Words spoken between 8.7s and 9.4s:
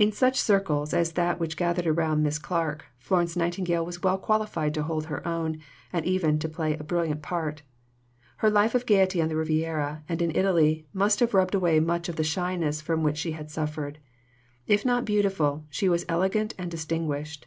of gaiety on the